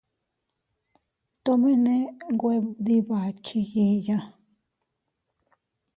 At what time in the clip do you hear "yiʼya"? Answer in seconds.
3.71-4.19